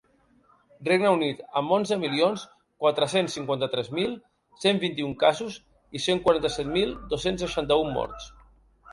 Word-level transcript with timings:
Regne 0.85 1.09
Unit, 1.15 1.41
amb 1.59 1.73
onze 1.75 1.97
milions 2.03 2.45
quatre-cents 2.85 3.35
cinquanta-tres 3.37 3.91
mil 3.97 4.15
cent 4.63 4.81
vint-i-un 4.85 5.13
casos 5.25 5.57
i 5.99 6.01
cent 6.07 6.23
quaranta-set 6.23 6.71
mil 6.79 6.95
dos-cents 7.13 7.45
seixanta-un 7.45 7.93
morts. 7.99 8.31